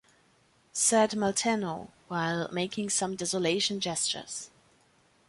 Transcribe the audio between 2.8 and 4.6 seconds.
some desolation gestures.